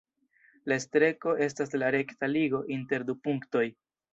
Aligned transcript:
La 0.71 0.77
Streko 0.85 1.35
estas 1.47 1.77
la 1.83 1.91
rekta 1.99 2.33
ligo 2.33 2.63
inter 2.79 3.07
du 3.11 3.21
punktoj. 3.29 3.67